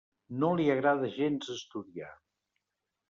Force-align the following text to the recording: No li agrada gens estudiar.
No 0.43 0.47
li 0.59 0.65
agrada 0.75 1.11
gens 1.17 1.53
estudiar. 1.57 2.11